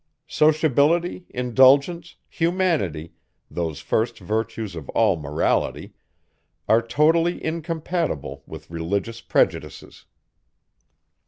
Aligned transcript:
Sociability, 0.25 1.27
indulgence, 1.29 2.15
humanity, 2.27 3.13
those 3.51 3.81
first 3.81 4.17
virtues 4.17 4.75
of 4.75 4.89
all 4.97 5.15
morality, 5.15 5.93
are 6.67 6.81
totally 6.81 7.37
incompatible 7.45 8.41
with 8.47 8.71
religious 8.71 9.21
prejudices. 9.21 10.05